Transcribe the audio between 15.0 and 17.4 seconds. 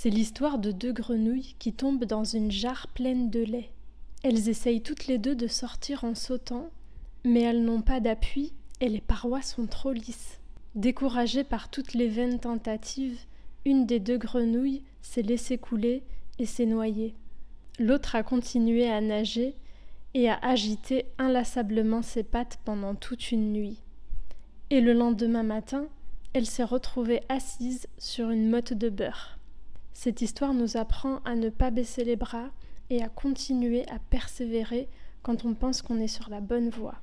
s'est laissée couler et s'est noyée.